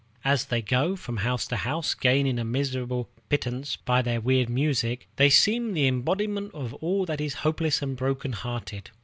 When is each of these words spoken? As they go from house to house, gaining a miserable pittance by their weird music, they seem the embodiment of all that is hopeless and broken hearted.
As 0.25 0.45
they 0.45 0.63
go 0.63 0.95
from 0.95 1.17
house 1.17 1.45
to 1.49 1.57
house, 1.57 1.93
gaining 1.93 2.39
a 2.39 2.43
miserable 2.43 3.07
pittance 3.29 3.75
by 3.75 4.01
their 4.01 4.19
weird 4.19 4.49
music, 4.49 5.07
they 5.17 5.29
seem 5.29 5.73
the 5.73 5.87
embodiment 5.87 6.55
of 6.55 6.73
all 6.73 7.05
that 7.05 7.21
is 7.21 7.35
hopeless 7.45 7.83
and 7.83 7.95
broken 7.95 8.31
hearted. 8.31 8.89